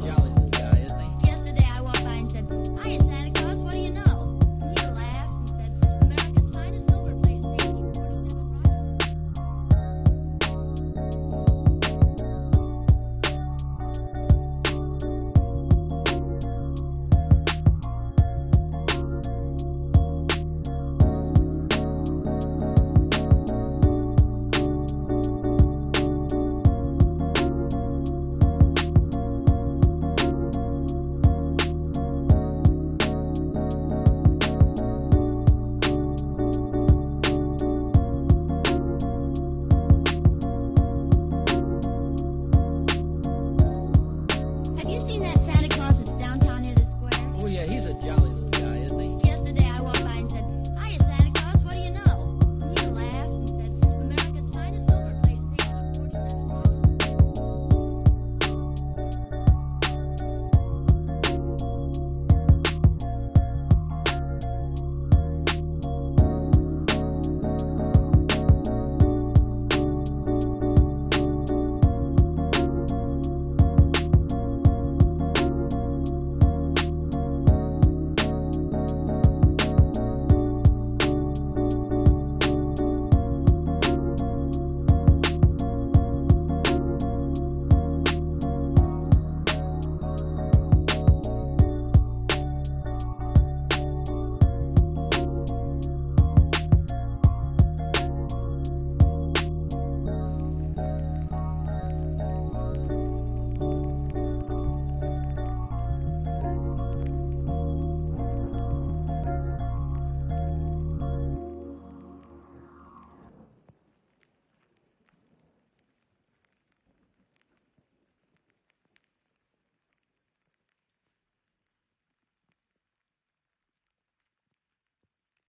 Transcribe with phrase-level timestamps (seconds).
[0.00, 0.32] jolly?
[1.24, 2.46] Yesterday I walked by and said,
[2.82, 2.88] I